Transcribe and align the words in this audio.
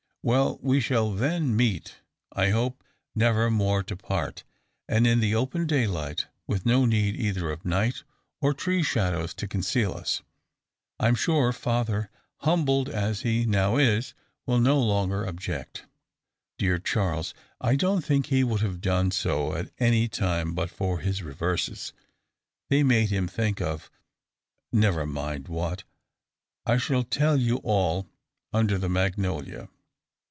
Well; 0.23 0.59
we 0.61 0.79
shall 0.79 1.13
then 1.13 1.55
meet, 1.55 1.95
I 2.31 2.49
hope, 2.51 2.83
never 3.15 3.49
more 3.49 3.81
to 3.81 3.95
part; 3.97 4.43
and 4.87 5.07
in 5.07 5.19
the 5.19 5.33
open 5.33 5.65
daylight, 5.65 6.27
with 6.45 6.63
no 6.63 6.85
need 6.85 7.15
either 7.15 7.49
of 7.49 7.65
night, 7.65 8.03
or 8.39 8.53
tree 8.53 8.83
shadows 8.83 9.33
to 9.33 9.47
conceal 9.47 9.93
us. 9.93 10.21
I'm 10.99 11.15
sure 11.15 11.51
father, 11.51 12.11
humbled 12.41 12.87
as 12.87 13.21
he 13.21 13.47
now 13.47 13.77
is, 13.77 14.13
will 14.45 14.59
no 14.59 14.79
longer 14.79 15.25
object. 15.25 15.87
Dear 16.59 16.77
Charles, 16.77 17.33
I 17.59 17.75
don't 17.75 18.05
think 18.05 18.27
he 18.27 18.43
would 18.43 18.61
have 18.61 18.79
done 18.79 19.09
so 19.09 19.55
at 19.55 19.71
any 19.79 20.07
time, 20.07 20.53
but 20.53 20.69
for 20.69 20.99
his 20.99 21.23
reverses. 21.23 21.93
They 22.69 22.83
made 22.83 23.09
him 23.09 23.27
think 23.27 23.59
of 23.59 23.89
never 24.71 25.07
mind 25.07 25.47
what. 25.47 25.83
I 26.63 26.77
shall 26.77 27.01
tell 27.03 27.37
you 27.37 27.55
all 27.63 28.05
under 28.53 28.77
the 28.77 28.87
magnolia. 28.89 29.69